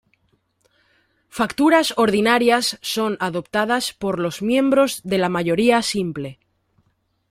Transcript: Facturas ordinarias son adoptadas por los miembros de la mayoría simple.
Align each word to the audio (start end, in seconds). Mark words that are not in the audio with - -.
Facturas 1.37 1.87
ordinarias 2.05 2.65
son 2.81 3.11
adoptadas 3.27 3.83
por 3.93 4.17
los 4.17 4.41
miembros 4.51 4.99
de 5.03 5.17
la 5.19 5.29
mayoría 5.29 5.83
simple. 5.83 6.39